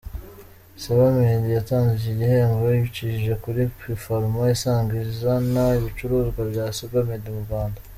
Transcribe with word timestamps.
Sebamed 0.81 1.43
yatanze 1.57 1.91
iki 1.99 2.13
gihembo 2.19 2.65
ibicishije 2.77 3.33
muri 3.43 3.61
Kipharma 3.79 4.41
isanzwe 4.55 4.97
izana 5.11 5.63
ibicuruzwa 5.79 6.41
bya 6.51 6.65
Sabamed 6.77 7.23
mu 7.35 7.41
Rwanda. 7.47 7.79